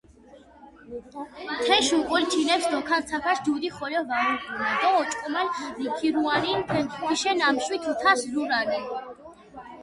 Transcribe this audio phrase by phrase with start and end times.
[1.63, 6.59] თეშ უკულ თინეფს დოქანცაფაშ დუდი ხოლო ვაუღუნა დო ოჭკომალ მინქირუანინ
[6.95, 8.85] თიშენ ამშვი თუთას ლურანია.